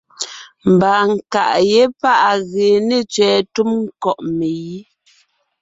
[0.71, 4.77] Ḿbaa nkàʼ yé páʼ à gee ne tsẅɛ̀ɛ túm ńkɔ̂ʼ megǐ.